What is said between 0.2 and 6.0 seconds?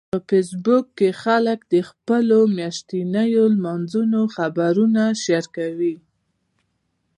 فېسبوک کې خلک د خپلو میاشتنيو لمانځنو خبرونه شریکوي